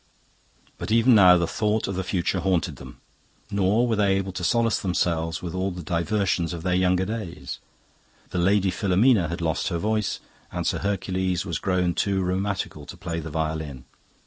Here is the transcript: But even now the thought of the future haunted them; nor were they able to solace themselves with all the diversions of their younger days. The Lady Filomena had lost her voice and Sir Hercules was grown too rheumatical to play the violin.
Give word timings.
But 0.79 0.89
even 0.89 1.13
now 1.13 1.37
the 1.37 1.45
thought 1.45 1.87
of 1.87 1.93
the 1.93 2.03
future 2.03 2.39
haunted 2.39 2.77
them; 2.77 2.99
nor 3.51 3.85
were 3.85 3.95
they 3.95 4.15
able 4.15 4.31
to 4.31 4.43
solace 4.43 4.79
themselves 4.79 5.43
with 5.43 5.53
all 5.53 5.69
the 5.69 5.83
diversions 5.83 6.53
of 6.53 6.63
their 6.63 6.73
younger 6.73 7.05
days. 7.05 7.59
The 8.31 8.39
Lady 8.39 8.71
Filomena 8.71 9.27
had 9.29 9.41
lost 9.41 9.67
her 9.67 9.77
voice 9.77 10.19
and 10.51 10.65
Sir 10.65 10.79
Hercules 10.79 11.45
was 11.45 11.59
grown 11.59 11.93
too 11.93 12.23
rheumatical 12.23 12.87
to 12.87 12.97
play 12.97 13.19
the 13.19 13.29
violin. 13.29 13.85